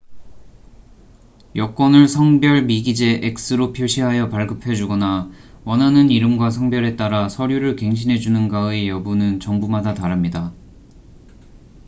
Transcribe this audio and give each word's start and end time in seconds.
여권을 1.55 2.07
성별 2.07 2.63
미기재x로 2.63 3.71
표시하여 3.71 4.29
발급해 4.29 4.73
주거나 4.73 5.29
원하는 5.63 6.09
이름과 6.09 6.49
성별에 6.49 6.95
따라 6.95 7.29
서류를 7.29 7.75
갱신해 7.75 8.17
주는가의 8.17 8.89
여부는 8.89 9.39
정부마다 9.39 9.93
다릅니다 9.93 10.53